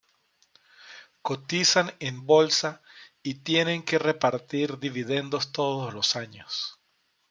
Cotizan 1.21 1.91
en 1.99 2.25
bolsa 2.25 2.81
y 3.21 3.35
tienen 3.43 3.83
que 3.83 3.99
repartir 3.99 4.79
dividendos 4.79 5.51
todos 5.51 5.93
los 5.93 6.15
años. 6.15 6.79